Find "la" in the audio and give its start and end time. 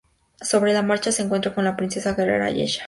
0.73-0.81, 1.63-1.75